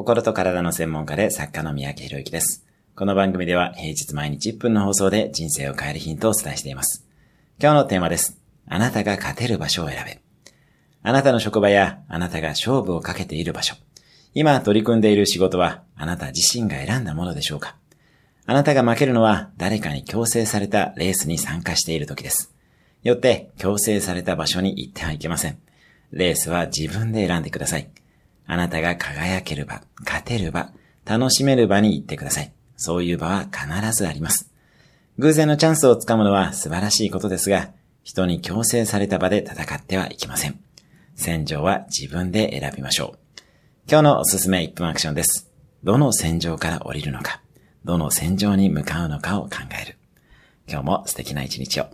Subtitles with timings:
[0.00, 2.64] 心と体の専門家で作家の三宅博之です。
[2.96, 7.06] この番組では平日毎日1分の放送で人生を変えるヒントをお伝えしています。
[7.60, 8.40] 今日のテーマです。
[8.66, 10.22] あなたが勝てる場所を選べ。
[11.02, 13.74] あなたの職場やあなたが勝負をかけている場所。
[14.32, 17.76] 今取り組んでいる仕事はあなた自身が選んだものでしょうか
[18.46, 22.54] あなたが負けるのは誰かに強制されたレースに参加している時です。
[23.02, 25.58] よって強制された場所に行ってはいけません。
[26.10, 27.90] レースは自分で選んでください。
[28.46, 30.72] あなたが輝ける場、勝てる場、
[31.04, 32.52] 楽しめる場に行ってください。
[32.76, 34.50] そういう場は必ずあります。
[35.18, 37.70] 偶然のチャンスをつかむのは素晴らしいことですが、
[38.02, 40.58] 人に強制された場で戦ってはいけません。
[41.14, 43.18] 戦場は自分で選びましょう。
[43.88, 45.50] 今日のおすすめ1分アクションです。
[45.84, 47.42] どの戦場から降りるのか、
[47.84, 49.98] どの戦場に向かうのかを考える。
[50.68, 51.86] 今日も素敵な一日を。